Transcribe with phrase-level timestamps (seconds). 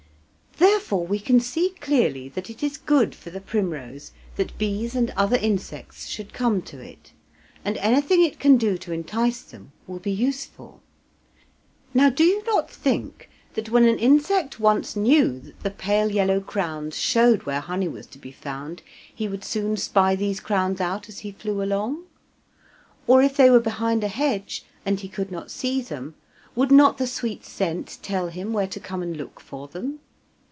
[0.57, 5.09] Therefore, we can see clearly that it is good for the primrose that bees and
[5.11, 7.13] other insects should come to it,
[7.63, 10.81] and anything it can do to entice them will be useful.
[11.93, 16.41] Now, do you not think that when an insect once knew that the pale yellow
[16.41, 18.81] crown showed where honey was to be found,
[19.15, 22.03] he would soon spy these crowns out as he flew along?
[23.07, 26.15] or if they were behind a hedge, and he could not see them,
[26.55, 29.99] would not the sweet scent tell him where to come and look for them?